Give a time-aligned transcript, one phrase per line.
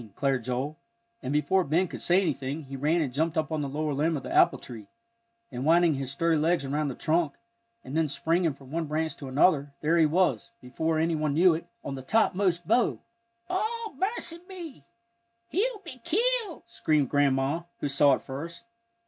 [0.15, 0.79] declared Joel,
[1.21, 4.17] and before Ben could say anything he ran and jumped up on the lower limb
[4.17, 4.87] of the apple tree,
[5.51, 7.33] and winding his sturdy legs around the trunk,
[7.83, 11.53] and then springing from one branch to another, there he was, before any one knew
[11.53, 12.97] it, on the topmost bough!
[13.47, 14.83] "O mercy me
[15.49, 18.63] he'll be killed!" screamed Grandma, who saw it first.